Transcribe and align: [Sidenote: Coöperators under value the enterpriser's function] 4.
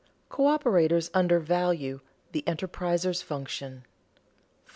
[Sidenote: 0.31 0.63
Coöperators 0.63 1.11
under 1.13 1.39
value 1.39 1.99
the 2.31 2.41
enterpriser's 2.47 3.21
function] 3.21 3.83
4. 4.65 4.67